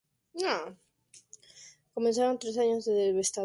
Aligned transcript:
Comenzaron 1.93 2.39
tres 2.39 2.57
años 2.57 2.85
de 2.85 2.93
devastadoras 2.93 3.19
hostilidades. 3.23 3.39